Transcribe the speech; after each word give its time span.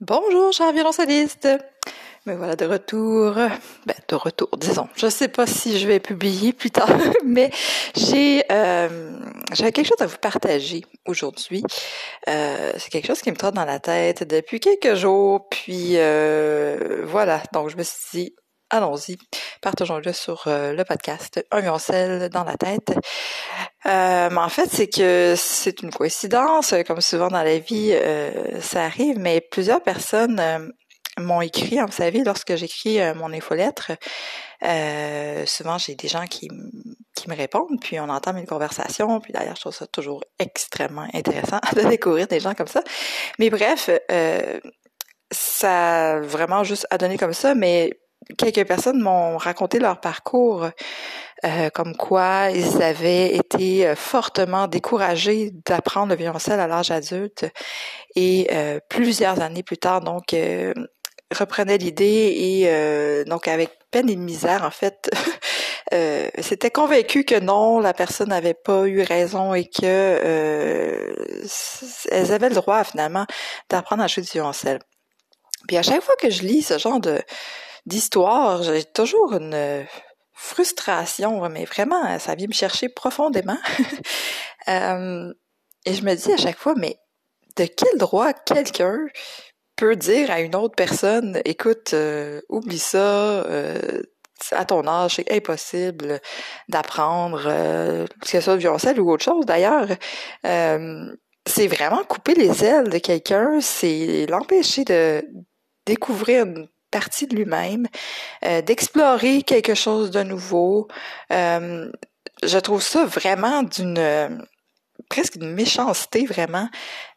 Bonjour, 0.00 0.52
chers 0.52 0.72
violoncellistes. 0.72 1.48
Me 2.24 2.36
voilà 2.36 2.54
de 2.54 2.64
retour. 2.64 3.34
Ben, 3.34 3.96
de 4.06 4.14
retour, 4.14 4.48
disons. 4.56 4.88
Je 4.94 5.08
sais 5.08 5.26
pas 5.26 5.44
si 5.44 5.76
je 5.76 5.88
vais 5.88 5.98
publier 5.98 6.52
plus 6.52 6.70
tard, 6.70 6.88
mais 7.24 7.50
j'ai 7.96 8.44
euh, 8.52 9.18
quelque 9.56 9.82
chose 9.82 10.00
à 10.00 10.06
vous 10.06 10.18
partager 10.18 10.84
aujourd'hui. 11.04 11.64
Euh, 12.28 12.70
c'est 12.78 12.90
quelque 12.90 13.08
chose 13.08 13.20
qui 13.22 13.32
me 13.32 13.36
trotte 13.36 13.56
dans 13.56 13.64
la 13.64 13.80
tête 13.80 14.22
depuis 14.22 14.60
quelques 14.60 14.94
jours. 14.94 15.48
Puis 15.48 15.94
euh, 15.96 17.02
voilà. 17.04 17.42
Donc 17.52 17.68
je 17.68 17.76
me 17.76 17.82
suis 17.82 17.96
dit, 18.12 18.34
allons-y, 18.70 19.16
partageons-le 19.62 20.12
sur 20.12 20.44
euh, 20.46 20.72
le 20.72 20.84
podcast 20.84 21.44
Un 21.50 21.60
violoncelle 21.60 22.28
dans 22.28 22.44
la 22.44 22.56
tête. 22.56 22.92
Euh, 23.86 24.28
mais 24.30 24.38
en 24.38 24.48
fait, 24.48 24.68
c'est 24.70 24.88
que 24.88 25.34
c'est 25.36 25.82
une 25.82 25.90
coïncidence, 25.90 26.74
comme 26.86 27.00
souvent 27.00 27.28
dans 27.28 27.42
la 27.42 27.58
vie, 27.58 27.92
euh, 27.92 28.60
ça 28.60 28.84
arrive, 28.84 29.18
mais 29.18 29.40
plusieurs 29.40 29.82
personnes 29.82 30.72
m'ont 31.18 31.40
écrit, 31.40 31.78
hein, 31.78 31.86
vous 31.86 31.92
savez, 31.92 32.22
lorsque 32.24 32.54
j'écris 32.56 32.98
mon 33.14 33.32
infolettre, 33.32 33.92
souvent 35.46 35.78
j'ai 35.78 35.94
des 35.94 36.08
gens 36.08 36.26
qui, 36.26 36.48
me 36.50 37.34
répondent, 37.34 37.80
puis 37.80 37.98
on 37.98 38.08
entame 38.08 38.38
une 38.38 38.46
conversation, 38.46 39.20
puis 39.20 39.32
d'ailleurs 39.32 39.56
je 39.56 39.62
trouve 39.62 39.74
ça 39.74 39.86
toujours 39.86 40.22
extrêmement 40.38 41.06
intéressant 41.12 41.58
de 41.76 41.82
découvrir 41.88 42.26
des 42.26 42.40
gens 42.40 42.54
comme 42.54 42.68
ça. 42.68 42.82
Mais 43.38 43.50
bref, 43.50 43.90
ça 45.30 46.20
vraiment 46.20 46.62
juste 46.64 46.86
à 46.90 46.98
donner 46.98 47.18
comme 47.18 47.34
ça, 47.34 47.54
mais 47.54 47.90
quelques 48.36 48.66
personnes 48.66 49.00
m'ont 49.00 49.36
raconté 49.36 49.78
leur 49.78 50.00
parcours, 50.00 50.68
euh, 51.44 51.70
comme 51.70 51.96
quoi 51.96 52.50
ils 52.50 52.82
avaient 52.82 53.34
été 53.34 53.86
euh, 53.86 53.94
fortement 53.94 54.66
découragés 54.66 55.52
d'apprendre 55.66 56.08
le 56.08 56.16
violoncelle 56.16 56.60
à 56.60 56.66
l'âge 56.66 56.90
adulte 56.90 57.46
et 58.16 58.48
euh, 58.52 58.80
plusieurs 58.88 59.40
années 59.40 59.62
plus 59.62 59.78
tard, 59.78 60.00
donc 60.00 60.34
reprenaient 61.30 61.78
l'idée 61.78 62.34
et 62.38 63.24
donc 63.26 63.48
avec 63.48 63.70
peine 63.90 64.08
et 64.08 64.16
misère 64.16 64.64
en 64.64 64.70
fait 64.70 65.10
euh, 65.92 66.28
s'étaient 66.40 66.70
convaincus 66.70 67.24
que 67.26 67.38
non 67.38 67.80
la 67.80 67.92
personne 67.92 68.30
n'avait 68.30 68.54
pas 68.54 68.86
eu 68.86 69.02
raison 69.02 69.54
et 69.54 69.66
que 69.66 71.14
elles 72.10 72.32
avaient 72.32 72.48
le 72.48 72.54
droit 72.54 72.82
finalement 72.84 73.26
d'apprendre 73.68 74.02
à 74.02 74.06
jouer 74.06 74.22
du 74.22 74.30
violoncelle. 74.30 74.80
Puis 75.66 75.76
à 75.76 75.82
chaque 75.82 76.02
fois 76.02 76.14
que 76.20 76.30
je 76.30 76.42
lis 76.42 76.62
ce 76.62 76.78
genre 76.78 77.00
de 77.00 77.20
d'histoire, 77.86 78.62
j'ai 78.62 78.84
toujours 78.84 79.34
une 79.34 79.86
frustration, 80.38 81.48
mais 81.48 81.64
vraiment, 81.64 82.18
ça 82.20 82.36
vient 82.36 82.46
me 82.46 82.52
chercher 82.52 82.88
profondément. 82.88 83.58
euh, 84.68 85.32
et 85.84 85.94
je 85.94 86.02
me 86.04 86.14
dis 86.14 86.32
à 86.32 86.36
chaque 86.36 86.58
fois, 86.58 86.74
mais 86.76 86.96
de 87.56 87.64
quel 87.64 87.98
droit 87.98 88.32
quelqu'un 88.32 88.98
peut 89.74 89.96
dire 89.96 90.30
à 90.30 90.40
une 90.40 90.54
autre 90.54 90.76
personne, 90.76 91.40
écoute, 91.44 91.92
euh, 91.92 92.40
oublie 92.48 92.78
ça, 92.78 93.44
euh, 93.46 94.02
à 94.52 94.64
ton 94.64 94.86
âge, 94.86 95.16
c'est 95.16 95.32
impossible 95.32 96.20
d'apprendre, 96.68 97.42
que 97.42 98.28
ce 98.28 98.40
soit 98.40 98.54
le 98.54 98.60
violoncelle 98.60 99.00
ou 99.00 99.10
autre 99.10 99.24
chose 99.24 99.44
d'ailleurs. 99.44 99.88
C'est 100.44 101.66
vraiment 101.66 102.04
couper 102.04 102.34
les 102.34 102.64
ailes 102.64 102.90
de 102.90 102.98
quelqu'un, 102.98 103.60
c'est 103.60 104.26
l'empêcher 104.28 104.84
de 104.84 105.24
découvrir 105.86 106.44
une 106.44 106.68
partie 106.90 107.26
de 107.26 107.36
lui-même, 107.36 107.86
euh, 108.44 108.62
d'explorer 108.62 109.42
quelque 109.42 109.74
chose 109.74 110.10
de 110.10 110.22
nouveau. 110.22 110.88
Euh, 111.32 111.90
je 112.42 112.58
trouve 112.58 112.82
ça 112.82 113.04
vraiment 113.04 113.62
d'une 113.62 114.46
presque 115.08 115.36
une 115.36 115.54
méchanceté 115.54 116.26
vraiment 116.26 116.68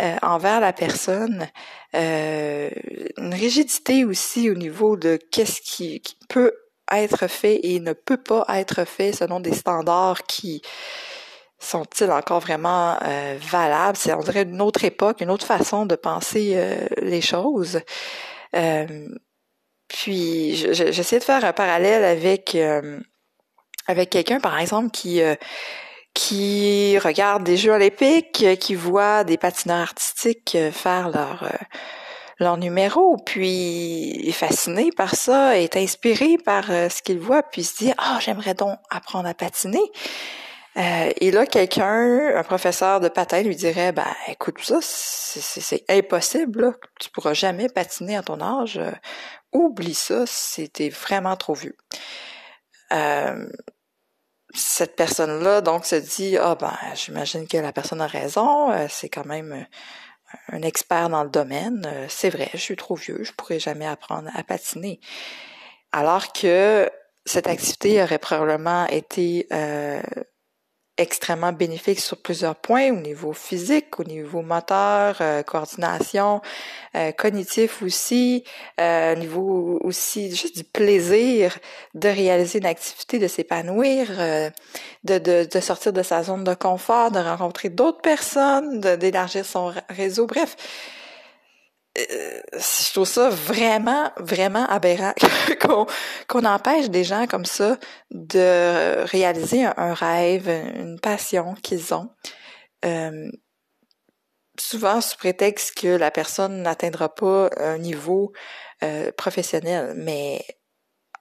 euh, 0.00 0.16
envers 0.22 0.60
la 0.60 0.72
personne, 0.72 1.48
une 1.92 3.34
rigidité 3.34 4.04
aussi 4.04 4.50
au 4.50 4.54
niveau 4.54 4.96
de 4.96 5.18
qu'est-ce 5.30 5.60
qui, 5.60 6.02
peut 6.28 6.52
être 6.92 7.28
fait 7.28 7.60
et 7.62 7.80
ne 7.80 7.92
peut 7.92 8.16
pas 8.16 8.44
être 8.48 8.84
fait 8.84 9.12
selon 9.12 9.40
des 9.40 9.54
standards 9.54 10.24
qui 10.24 10.62
sont-ils 11.58 12.10
encore 12.10 12.40
vraiment 12.40 12.98
valables 13.38 13.96
C'est 13.96 14.12
on 14.12 14.20
dirait 14.20 14.42
une 14.42 14.60
autre 14.60 14.84
époque, 14.84 15.20
une 15.20 15.30
autre 15.30 15.46
façon 15.46 15.86
de 15.86 15.94
penser 15.94 16.58
les 17.00 17.20
choses. 17.20 17.80
Puis 19.88 20.54
j'essaie 20.72 21.18
de 21.18 21.24
faire 21.24 21.44
un 21.44 21.52
parallèle 21.52 22.04
avec 22.04 22.54
euh, 22.54 23.00
avec 23.86 24.10
quelqu'un, 24.10 24.40
par 24.40 24.58
exemple, 24.58 24.90
qui 24.90 25.20
euh, 25.20 25.34
qui 26.14 26.98
regarde 26.98 27.44
des 27.44 27.56
Jeux 27.56 27.72
olympiques, 27.72 28.44
qui 28.60 28.74
voit 28.74 29.24
des 29.24 29.36
patineurs 29.36 29.80
artistiques 29.80 30.56
faire 30.72 31.10
leur 31.10 31.42
euh, 31.42 31.64
leur 32.40 32.56
numéro, 32.56 33.16
puis 33.24 34.28
est 34.28 34.32
fasciné 34.32 34.90
par 34.96 35.14
ça, 35.14 35.58
est 35.58 35.76
inspiré 35.76 36.36
par 36.44 36.66
ce 36.66 37.00
qu'il 37.02 37.18
voit, 37.18 37.42
puis 37.44 37.62
se 37.62 37.76
dit 37.76 37.92
ah 37.98 38.18
j'aimerais 38.20 38.54
donc 38.54 38.78
apprendre 38.90 39.28
à 39.28 39.34
patiner. 39.34 39.82
Euh, 40.76 41.12
et 41.20 41.30
là, 41.30 41.46
quelqu'un, 41.46 42.36
un 42.36 42.42
professeur 42.42 43.00
de 43.00 43.08
patin, 43.08 43.42
lui 43.42 43.54
dirait, 43.54 43.92
ben, 43.92 44.12
écoute, 44.28 44.58
ça, 44.62 44.78
c'est 44.80 45.84
impossible, 45.88 46.62
là. 46.62 46.72
tu 47.00 47.10
pourras 47.10 47.34
jamais 47.34 47.68
patiner 47.68 48.16
à 48.16 48.22
ton 48.22 48.40
âge. 48.40 48.80
oublie 49.52 49.94
ça, 49.94 50.24
c'était 50.26 50.88
vraiment 50.88 51.36
trop 51.36 51.54
vieux. 51.54 51.76
Euh, 52.92 53.46
cette 54.52 54.96
personne-là, 54.96 55.60
donc, 55.60 55.84
se 55.86 55.96
dit, 55.96 56.36
ah 56.38 56.56
ben, 56.56 56.76
j'imagine 56.94 57.46
que 57.46 57.56
la 57.56 57.72
personne 57.72 58.00
a 58.00 58.06
raison, 58.06 58.72
euh, 58.72 58.86
c'est 58.88 59.08
quand 59.08 59.26
même 59.26 59.66
un 60.48 60.62
expert 60.62 61.08
dans 61.08 61.22
le 61.22 61.30
domaine. 61.30 61.88
c'est 62.08 62.30
vrai, 62.30 62.50
je 62.52 62.58
suis 62.58 62.76
trop 62.76 62.96
vieux, 62.96 63.22
je 63.22 63.32
pourrais 63.32 63.60
jamais 63.60 63.86
apprendre 63.86 64.28
à 64.34 64.42
patiner. 64.42 64.98
Alors 65.92 66.32
que 66.32 66.90
cette 67.24 67.46
activité 67.46 68.02
aurait 68.02 68.18
probablement 68.18 68.86
été 68.86 69.46
extrêmement 70.96 71.52
bénéfique 71.52 71.98
sur 71.98 72.16
plusieurs 72.16 72.54
points, 72.54 72.90
au 72.90 73.00
niveau 73.00 73.32
physique, 73.32 73.98
au 73.98 74.04
niveau 74.04 74.42
moteur, 74.42 75.16
euh, 75.20 75.42
coordination, 75.42 76.40
euh, 76.94 77.10
cognitif 77.12 77.82
aussi, 77.82 78.44
euh, 78.80 79.14
au 79.14 79.18
niveau 79.18 79.80
aussi 79.82 80.34
juste 80.34 80.56
du 80.56 80.64
plaisir 80.64 81.58
de 81.94 82.08
réaliser 82.08 82.58
une 82.60 82.66
activité, 82.66 83.18
de 83.18 83.26
s'épanouir, 83.26 84.08
de, 85.04 85.18
de, 85.18 85.48
de, 85.50 85.60
sortir 85.60 85.92
de 85.92 86.02
sa 86.02 86.22
zone 86.22 86.44
de 86.44 86.54
confort, 86.54 87.10
de 87.10 87.18
rencontrer 87.18 87.70
d'autres 87.70 88.00
personnes, 88.00 88.80
d'élargir 88.80 89.44
son 89.44 89.72
réseau, 89.88 90.26
bref 90.26 90.56
euh, 91.96 92.40
je 92.52 92.92
trouve 92.92 93.06
ça 93.06 93.28
vraiment, 93.30 94.10
vraiment 94.18 94.66
aberrant 94.66 95.14
qu'on 96.28 96.44
empêche 96.44 96.90
des 96.90 97.04
gens 97.04 97.26
comme 97.28 97.44
ça 97.44 97.78
de 98.10 99.04
réaliser 99.04 99.64
un, 99.64 99.94
rêve, 99.94 100.48
une 100.48 100.98
passion 101.00 101.54
qu'ils 101.62 101.94
ont. 101.94 102.10
Euh, 102.84 103.30
souvent 104.58 105.00
sous 105.00 105.16
prétexte 105.16 105.76
que 105.76 105.88
la 105.88 106.10
personne 106.10 106.62
n'atteindra 106.62 107.14
pas 107.14 107.50
un 107.58 107.78
niveau 107.78 108.32
euh, 108.82 109.12
professionnel. 109.12 109.94
Mais 109.96 110.44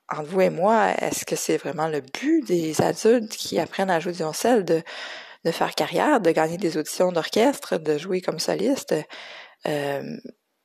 entre 0.09 0.29
vous 0.29 0.41
et 0.41 0.49
moi, 0.49 0.89
est-ce 0.99 1.23
que 1.23 1.35
c'est 1.35 1.57
vraiment 1.57 1.87
le 1.87 2.01
but 2.01 2.43
des 2.47 2.81
adultes 2.81 3.35
qui 3.35 3.59
apprennent 3.59 3.91
à 3.91 3.99
jouer 3.99 4.11
du 4.11 4.17
violoncelle 4.17 4.65
de, 4.65 4.81
de 5.45 5.51
faire 5.51 5.75
carrière, 5.75 6.19
de 6.19 6.31
gagner 6.31 6.57
des 6.57 6.77
auditions 6.77 7.11
d'orchestre, 7.11 7.77
de 7.77 7.97
jouer 7.99 8.21
comme 8.21 8.39
soliste? 8.39 8.95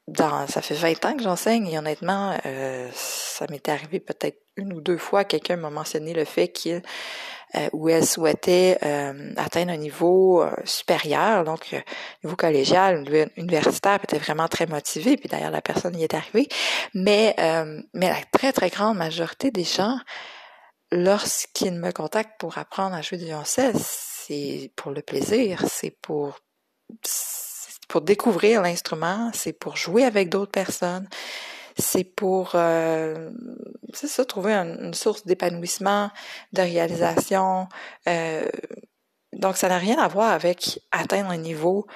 Dans, 0.08 0.46
ça 0.46 0.62
fait 0.62 0.74
20 0.74 1.04
ans 1.04 1.16
que 1.16 1.22
j'enseigne 1.22 1.66
et 1.69 1.78
honnêtement, 1.78 2.36
euh, 2.46 2.88
ça 2.92 3.46
m'était 3.50 3.72
arrivé 3.72 4.00
peut-être 4.00 4.38
une 4.56 4.72
ou 4.72 4.80
deux 4.80 4.98
fois, 4.98 5.24
quelqu'un 5.24 5.56
m'a 5.56 5.70
mentionné 5.70 6.12
le 6.12 6.24
fait 6.24 6.48
qu'il 6.48 6.82
euh, 7.54 7.69
ou 7.72 7.88
elle 7.88 8.04
souhaitait 8.04 8.76
euh, 8.82 9.32
atteindre 9.36 9.72
un 9.72 9.76
niveau 9.76 10.42
euh, 10.42 10.50
supérieur, 10.64 11.44
donc 11.44 11.72
euh, 11.72 11.80
niveau 12.22 12.36
collégial, 12.36 13.04
universitaire, 13.36 14.00
était 14.02 14.18
vraiment 14.18 14.48
très 14.48 14.66
motivé, 14.66 15.16
puis 15.16 15.28
d'ailleurs 15.28 15.50
la 15.50 15.62
personne 15.62 15.97
y 15.97 16.04
est 16.04 16.12
arrivée. 16.12 16.48
Mais, 16.94 17.34
mais 17.94 18.09
la 18.09 18.21
très 18.33 18.53
très 18.53 18.71
grande 18.71 18.98
majorité 18.98 19.50
des 19.50 19.65
gens, 19.65 19.98
lorsqu'ils 20.91 21.74
me 21.74 21.91
contactent 21.91 22.38
pour 22.38 22.59
apprendre 22.59 22.94
à 22.94 23.03
jouer 23.03 23.18
du 23.18 23.24
violoncelle, 23.24 23.77
c'est 23.78 24.71
pour 24.77 24.91
le 24.91 25.03
plaisir, 25.03 25.62
c'est 25.71 25.97
pour 26.03 26.41
pour 27.88 28.02
découvrir 28.02 28.62
l'instrument, 28.62 29.30
c'est 29.32 29.54
pour 29.54 29.76
jouer 29.76 30.04
avec 30.04 30.28
d'autres 30.28 30.52
personnes, 30.52 31.08
c'est 31.78 32.04
pour 32.04 32.52
euh, 32.54 33.30
ça 33.94 34.24
trouver 34.24 34.52
une, 34.52 34.94
source 34.94 35.24
d'épanouissement, 35.24 36.10
de 36.52 36.62
réalisation. 36.62 37.68
Euh, 38.08 38.48
donc 39.32 39.56
ça 39.56 39.68
n'a 39.68 39.78
rien 39.78 39.98
à 39.98 40.08
voir 40.08 40.32
avec 40.32 40.80
atteindre 40.90 41.30
un 41.30 41.36
niveau 41.36 41.86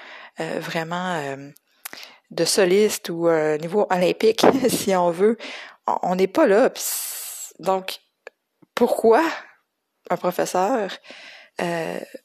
euh, 0.40 0.58
vraiment 0.60 1.14
euh, 1.16 1.50
de 2.30 2.44
soliste 2.44 3.10
ou 3.10 3.26
un 3.26 3.58
niveau 3.58 3.86
olympique, 3.90 4.46
si 4.68 4.94
on 4.94 5.10
veut. 5.10 5.36
On 6.02 6.14
n'est 6.14 6.28
pas 6.28 6.46
là. 6.46 6.70
Donc 7.58 7.98
pourquoi 8.74 9.22
un 10.10 10.16
professeur 10.16 10.90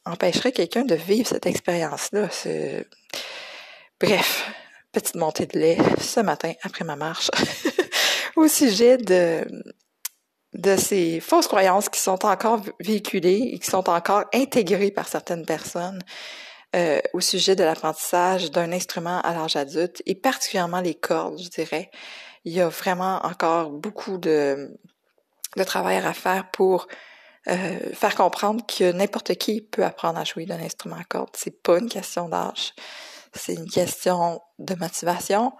empêcherait 0.04 0.52
quelqu'un 0.52 0.84
de 0.84 0.94
vivre 0.94 1.28
cette 1.28 1.46
expérience-là? 1.46 2.28
Bref, 4.00 4.48
petite 4.92 5.16
montée 5.16 5.46
de 5.46 5.58
lait 5.58 5.78
ce 6.00 6.20
matin 6.20 6.52
après 6.62 6.84
ma 6.84 6.94
marche 6.94 7.32
au 8.36 8.46
sujet 8.46 8.96
de 8.96 9.44
de 10.54 10.76
ces 10.76 11.18
fausses 11.18 11.48
croyances 11.48 11.88
qui 11.88 12.00
sont 12.00 12.24
encore 12.24 12.60
véhiculées 12.78 13.50
et 13.52 13.58
qui 13.58 13.68
sont 13.68 13.90
encore 13.90 14.24
intégrées 14.32 14.92
par 14.92 15.08
certaines 15.08 15.44
personnes 15.44 16.00
euh, 16.76 17.00
au 17.12 17.20
sujet 17.20 17.56
de 17.56 17.64
l'apprentissage 17.64 18.52
d'un 18.52 18.70
instrument 18.72 19.20
à 19.22 19.34
l'âge 19.34 19.56
adulte 19.56 20.00
et 20.06 20.14
particulièrement 20.14 20.80
les 20.80 20.94
cordes, 20.94 21.40
je 21.40 21.48
dirais. 21.48 21.90
Il 22.44 22.52
y 22.52 22.60
a 22.60 22.68
vraiment 22.68 23.26
encore 23.26 23.70
beaucoup 23.70 24.16
de, 24.16 24.78
de 25.56 25.64
travail 25.64 25.96
à 25.96 26.12
faire 26.12 26.50
pour 26.52 26.86
euh, 27.48 27.92
faire 27.94 28.14
comprendre 28.14 28.64
que 28.64 28.92
n'importe 28.92 29.34
qui 29.34 29.60
peut 29.60 29.84
apprendre 29.84 30.18
à 30.20 30.24
jouer 30.24 30.46
d'un 30.46 30.60
instrument 30.60 30.96
à 30.96 31.04
cordes. 31.04 31.34
C'est 31.34 31.62
pas 31.62 31.78
une 31.78 31.88
question 31.88 32.28
d'âge. 32.28 32.74
C'est 33.34 33.54
une 33.54 33.68
question 33.68 34.40
de 34.58 34.74
motivation, 34.74 35.52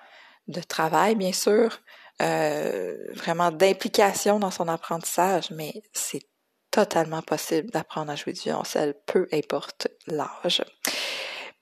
de 0.47 0.61
travail, 0.61 1.15
bien 1.15 1.33
sûr, 1.33 1.81
euh, 2.23 2.97
vraiment 3.15 3.51
d'implication 3.51 4.39
dans 4.39 4.51
son 4.51 4.69
apprentissage, 4.69 5.51
mais 5.51 5.83
c'est 5.93 6.23
totalement 6.71 7.23
possible 7.23 7.71
d'apprendre 7.71 8.11
à 8.11 8.17
jouer 8.17 8.33
du 8.33 8.41
violoncelle, 8.41 8.95
peu 9.07 9.29
importe 9.33 9.89
l'âge. 10.07 10.63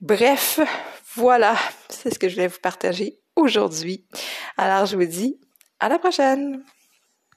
Bref, 0.00 0.60
voilà, 1.14 1.56
c'est 1.88 2.12
ce 2.12 2.18
que 2.18 2.28
je 2.28 2.34
voulais 2.34 2.48
vous 2.48 2.60
partager 2.60 3.20
aujourd'hui. 3.34 4.06
Alors, 4.56 4.86
je 4.86 4.96
vous 4.96 5.06
dis 5.06 5.40
à 5.80 5.88
la 5.88 5.98
prochaine! 5.98 6.64